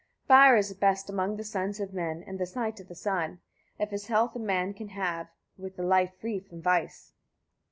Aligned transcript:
68. 0.23 0.27
Fire 0.27 0.55
is 0.57 0.73
best 0.73 1.09
among 1.11 1.37
the 1.37 1.43
sons 1.43 1.79
of 1.79 1.93
men, 1.93 2.23
and 2.25 2.39
the 2.39 2.47
sight 2.47 2.79
of 2.79 2.87
the 2.87 2.95
sun, 2.95 3.39
if 3.77 3.91
his 3.91 4.07
health 4.07 4.35
a 4.35 4.39
man 4.39 4.73
can 4.73 4.87
have, 4.87 5.27
with 5.59 5.77
a 5.77 5.83
life 5.83 6.15
free 6.19 6.39
from 6.39 6.59
vice. 6.59 7.13